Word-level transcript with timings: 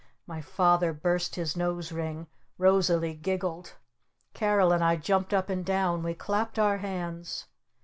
My 0.25 0.41
Father 0.41 0.93
burst 0.93 1.35
his 1.35 1.55
nose 1.55 1.91
ring! 1.91 2.25
Rosalee 2.57 3.13
giggled! 3.21 3.73
Carol 4.33 4.71
and 4.71 4.83
I 4.83 4.95
jumped 4.95 5.31
up 5.31 5.47
and 5.47 5.63
down! 5.63 6.01
We 6.01 6.15
clapped 6.15 6.57
our 6.57 6.79
hands! 6.79 7.45